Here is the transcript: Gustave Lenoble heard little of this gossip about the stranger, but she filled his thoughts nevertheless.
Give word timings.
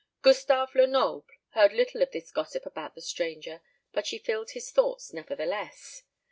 Gustave 0.23 0.71
Lenoble 0.73 1.27
heard 1.49 1.73
little 1.73 2.01
of 2.01 2.09
this 2.09 2.31
gossip 2.31 2.65
about 2.65 2.95
the 2.95 3.01
stranger, 3.01 3.61
but 3.93 4.07
she 4.07 4.17
filled 4.17 4.49
his 4.49 4.71
thoughts 4.71 5.13
nevertheless. 5.13 6.01